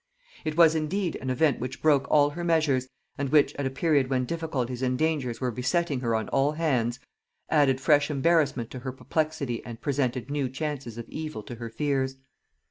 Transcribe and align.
It 0.43 0.57
was 0.57 0.73
indeed 0.73 1.15
an 1.17 1.29
event 1.29 1.59
which 1.59 1.79
broke 1.83 2.09
all 2.09 2.31
her 2.31 2.43
measures, 2.43 2.87
and 3.19 3.29
which, 3.29 3.53
at 3.57 3.67
a 3.67 3.69
period 3.69 4.09
when 4.09 4.25
difficulties 4.25 4.81
and 4.81 4.97
dangers 4.97 5.39
were 5.39 5.51
besetting 5.51 5.99
her 5.99 6.15
on 6.15 6.27
all 6.29 6.53
hands, 6.53 6.99
added 7.51 7.79
fresh 7.79 8.09
embarrassment 8.09 8.71
to 8.71 8.79
her 8.79 8.91
perplexity 8.91 9.63
and 9.63 9.79
presented 9.79 10.31
new 10.31 10.49
chances 10.49 10.97
of 10.97 11.07
evil 11.07 11.43
to 11.43 11.53
her 11.53 11.69
fears. 11.69 12.15